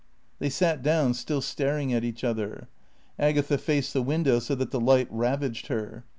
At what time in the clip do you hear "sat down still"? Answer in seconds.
0.49-1.41